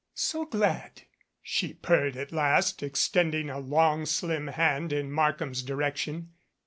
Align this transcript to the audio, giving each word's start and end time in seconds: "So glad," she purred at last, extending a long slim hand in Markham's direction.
"So 0.15 0.45
glad," 0.45 1.03
she 1.43 1.73
purred 1.75 2.17
at 2.17 2.31
last, 2.31 2.81
extending 2.81 3.51
a 3.51 3.59
long 3.59 4.07
slim 4.07 4.47
hand 4.47 4.91
in 4.91 5.11
Markham's 5.11 5.61
direction. 5.61 6.31